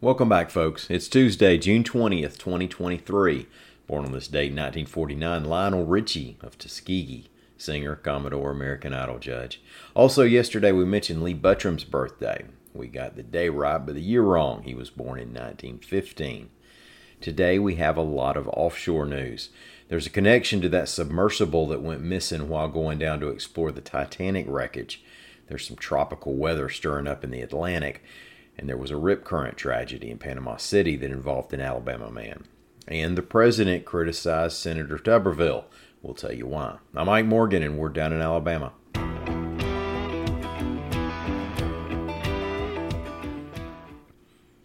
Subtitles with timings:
[0.00, 0.88] Welcome back, folks.
[0.90, 3.48] It's Tuesday, June 20th, 2023.
[3.88, 9.60] Born on this date 1949, Lionel Richie of Tuskegee, singer, Commodore, American Idol judge.
[9.94, 12.44] Also, yesterday we mentioned Lee Buttram's birthday.
[12.72, 14.62] We got the day right, but the year wrong.
[14.62, 16.48] He was born in 1915.
[17.20, 19.50] Today we have a lot of offshore news.
[19.88, 23.80] There's a connection to that submersible that went missing while going down to explore the
[23.80, 25.02] Titanic wreckage.
[25.48, 28.04] There's some tropical weather stirring up in the Atlantic
[28.58, 32.44] and there was a rip current tragedy in Panama City that involved an Alabama man.
[32.88, 35.64] And the president criticized Senator Tuberville.
[36.02, 36.78] We'll tell you why.
[36.94, 38.72] I'm Mike Morgan, and we're down in Alabama.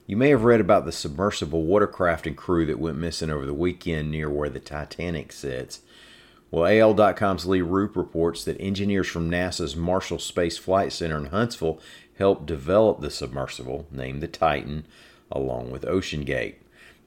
[0.07, 3.53] You may have read about the submersible watercraft and crew that went missing over the
[3.53, 5.81] weekend near where the Titanic sits.
[6.53, 11.79] Well, AL.com's Lee Roop reports that engineers from NASA's Marshall Space Flight Center in Huntsville
[12.19, 14.85] helped develop the submersible, named the Titan,
[15.31, 16.57] along with OceanGate.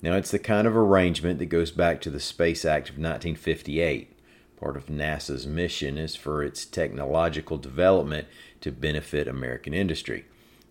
[0.03, 4.19] Now, it's the kind of arrangement that goes back to the Space Act of 1958.
[4.59, 8.27] Part of NASA's mission is for its technological development
[8.63, 10.25] to benefit American industry.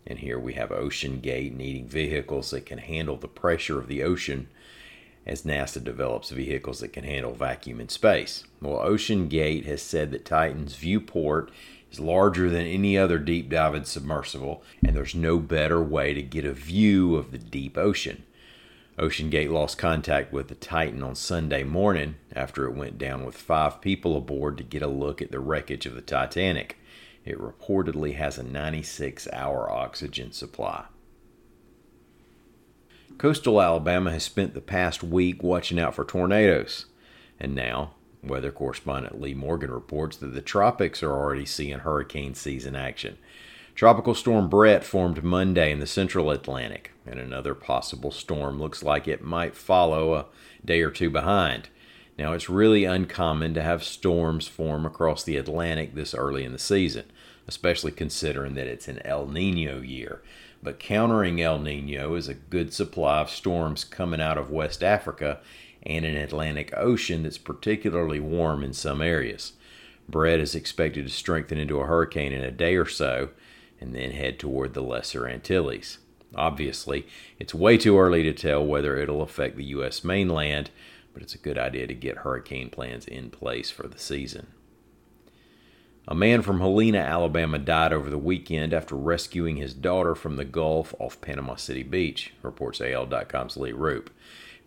[0.06, 4.50] And here we have OceanGate needing vehicles that can handle the pressure of the ocean
[5.26, 8.44] as NASA develops vehicles that can handle vacuum in space.
[8.62, 11.52] Well, OceanGate has said that Titan's viewport
[11.92, 16.46] is larger than any other deep diving submersible, and there's no better way to get
[16.46, 18.24] a view of the deep ocean.
[18.98, 23.82] OceanGate lost contact with the Titan on Sunday morning after it went down with five
[23.82, 26.78] people aboard to get a look at the wreckage of the Titanic.
[27.26, 30.86] It reportedly has a 96 hour oxygen supply.
[33.18, 36.86] Coastal Alabama has spent the past week watching out for tornadoes,
[37.40, 37.92] and now
[38.26, 43.18] Weather correspondent Leigh Morgan reports that the tropics are already seeing hurricane season action.
[43.76, 49.08] Tropical storm Bret formed Monday in the central Atlantic, and another possible storm looks like
[49.08, 50.26] it might follow a
[50.64, 51.70] day or two behind.
[52.18, 56.60] Now, it's really uncommon to have storms form across the Atlantic this early in the
[56.60, 57.06] season,
[57.48, 60.22] especially considering that it's an El Nino year.
[60.64, 65.42] But countering El Nino is a good supply of storms coming out of West Africa
[65.84, 69.54] and an Atlantic Ocean that's particularly warm in some areas.
[70.08, 73.30] Bret is expected to strengthen into a hurricane in a day or so
[73.82, 75.98] and then head toward the Lesser Antilles.
[76.34, 77.06] Obviously,
[77.40, 80.04] it's way too early to tell whether it'll affect the U.S.
[80.04, 80.70] mainland,
[81.16, 84.48] but it's a good idea to get hurricane plans in place for the season.
[86.10, 90.44] A man from Helena, Alabama died over the weekend after rescuing his daughter from the
[90.44, 94.12] Gulf off Panama City Beach, reports AL.com's Lee Roop.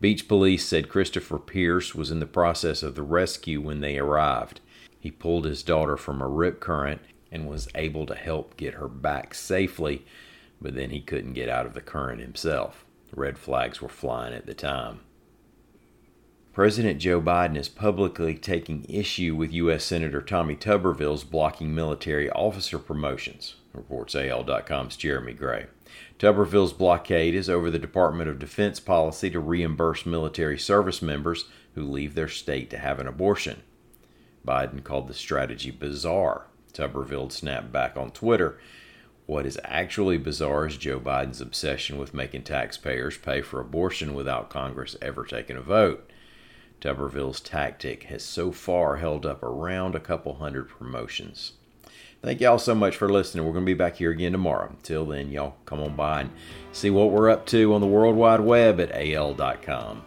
[0.01, 4.61] Beach police said Christopher Pierce was in the process of the rescue when they arrived.
[4.99, 8.89] He pulled his daughter from a rip current and was able to help get her
[8.89, 10.07] back safely,
[10.63, 12.87] but then he couldn't get out of the current himself.
[13.15, 15.01] Red flags were flying at the time.
[16.59, 19.85] President Joe Biden is publicly taking issue with U.S.
[19.85, 25.67] Senator Tommy Tuberville's blocking military officer promotions, reports AL.com's Jeremy Gray.
[26.19, 31.45] Tuberville's blockade is over the Department of Defense policy to reimburse military service members
[31.77, 33.63] who leave their state to have an abortion.
[34.45, 36.49] Biden called the strategy bizarre.
[36.73, 38.59] Tuberville snapped back on Twitter.
[39.27, 44.51] What is actually bizarre is Joe Biden's obsession with making taxpayers pay for abortion without
[44.51, 46.11] Congress ever taking a vote.
[46.81, 51.53] Tuberville's tactic has so far held up around a couple hundred promotions.
[52.23, 53.45] Thank y'all so much for listening.
[53.45, 54.69] We're going to be back here again tomorrow.
[54.71, 56.31] Until then, y'all come on by and
[56.73, 60.03] see what we're up to on the World Wide Web at al.com.